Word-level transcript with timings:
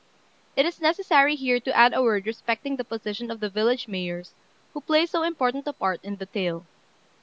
It 0.55 0.65
is 0.65 0.81
necessary 0.81 1.35
here 1.35 1.59
to 1.59 1.77
add 1.77 1.93
a 1.93 2.01
word 2.01 2.25
respecting 2.25 2.75
the 2.77 2.83
position 2.83 3.29
of 3.29 3.39
the 3.39 3.51
village 3.51 3.87
mayors, 3.87 4.33
who 4.73 4.81
play 4.81 5.05
so 5.05 5.21
important 5.21 5.67
a 5.67 5.73
part 5.73 5.99
in 6.03 6.15
the 6.15 6.25
tale. 6.25 6.65